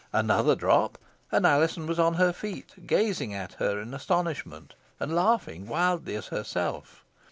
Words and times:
Another 0.13 0.55
drop, 0.55 0.97
and 1.31 1.45
Alizon 1.45 1.85
was 1.85 1.99
on 1.99 2.15
her 2.15 2.33
feet, 2.33 2.87
gazing 2.87 3.35
at 3.35 3.53
her 3.61 3.79
in 3.79 3.93
astonishment, 3.93 4.73
and 4.99 5.13
laughing 5.13 5.67
wildly 5.67 6.15
as 6.15 6.29
herself. 6.29 7.05